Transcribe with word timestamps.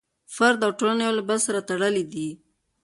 فرد 0.35 0.59
او 0.65 0.71
ټولنه 0.79 1.01
یو 1.07 1.17
له 1.19 1.23
بل 1.29 1.39
سره 1.47 1.65
تړلي 1.69 2.03
دي. 2.13 2.27